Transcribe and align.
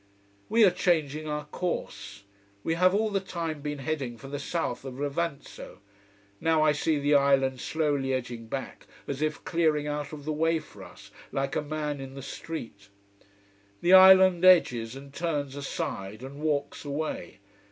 We 0.49 0.65
are 0.65 0.71
changing 0.71 1.27
our 1.27 1.45
course. 1.45 2.23
We 2.63 2.73
have 2.73 2.95
all 2.95 3.11
the 3.11 3.19
time 3.19 3.61
been 3.61 3.77
heading 3.77 4.17
for 4.17 4.29
the 4.29 4.39
south 4.39 4.83
of 4.83 4.95
Levanzo. 4.99 5.77
Now 6.39 6.63
I 6.63 6.71
see 6.71 6.97
the 6.97 7.13
island 7.13 7.59
slowly 7.61 8.11
edging 8.11 8.47
back, 8.47 8.87
as 9.07 9.21
if 9.21 9.45
clearing 9.45 9.85
out 9.85 10.11
of 10.11 10.25
the 10.25 10.33
way 10.33 10.57
for 10.57 10.81
us, 10.83 11.11
like 11.31 11.55
a 11.55 11.61
man 11.61 12.01
in 12.01 12.15
the 12.15 12.23
street. 12.23 12.89
The 13.81 13.93
island 13.93 14.43
edges 14.43 14.95
and 14.95 15.13
turns 15.13 15.55
aside: 15.55 16.23
and 16.23 16.39
walks 16.41 16.83
away. 16.83 17.37